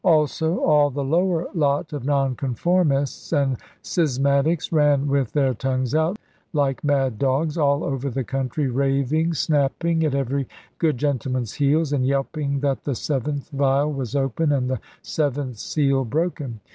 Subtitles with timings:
[0.03, 6.17] Also all the lower lot of Nonconformists and schismatics ran with their tongues out,
[6.53, 10.47] like mad dogs, all over the country raving, snapping at every
[10.79, 16.03] good gentleman's heels, and yelping that the seventh vial was open, and the seventh seal
[16.03, 16.61] broken.